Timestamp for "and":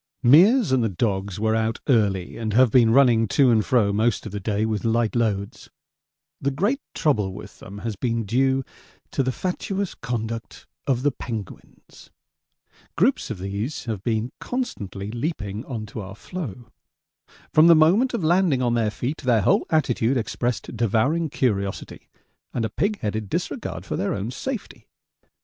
0.71-0.83, 2.35-2.53, 3.51-3.63, 22.55-22.65